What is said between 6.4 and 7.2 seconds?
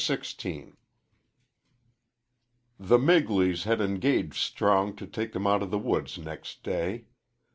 day.